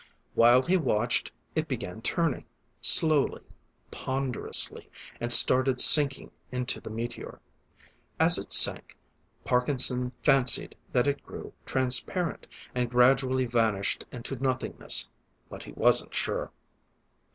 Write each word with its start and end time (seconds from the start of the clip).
While 0.33 0.63
he 0.63 0.77
watched, 0.77 1.31
it 1.53 1.67
began 1.67 2.01
turning 2.01 2.45
slowly, 2.79 3.43
ponderously, 3.91 4.89
and 5.19 5.31
started 5.31 5.79
sinking 5.79 6.31
into 6.51 6.81
the 6.81 6.89
meteor. 6.89 7.39
As 8.19 8.39
it 8.39 8.51
sank, 8.51 8.97
Parkinson 9.45 10.11
fancied 10.23 10.75
that 10.91 11.05
it 11.05 11.21
grew 11.23 11.53
transparent, 11.67 12.47
and 12.73 12.89
gradually 12.89 13.45
vanished 13.45 14.05
into 14.11 14.35
nothingness 14.37 15.07
but 15.49 15.65
he 15.65 15.71
wasn't 15.73 16.15
sure. 16.15 16.51